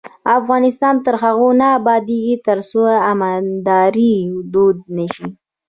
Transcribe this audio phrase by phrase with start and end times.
[0.39, 4.15] افغانستان تر هغو نه ابادیږي، ترڅو امانتداري
[4.53, 5.27] دود نشي.